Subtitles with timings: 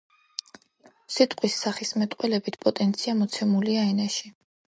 [1.15, 4.35] სიტყვის სახისმეტყველებითი პოტენცია მოცემულია ენაში